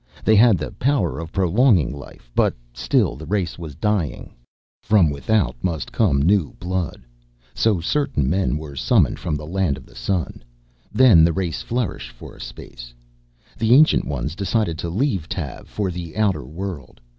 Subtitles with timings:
[0.25, 4.33] They had the power of prolonging life, but still the race was dying.
[4.81, 7.03] From without must come new blood.
[7.53, 10.43] So certain men were summoned from the Land of the Sun.
[10.91, 12.95] Then the race flourished for a space.
[13.59, 16.99] "The Ancient Ones decided to leave Tav for the outer world.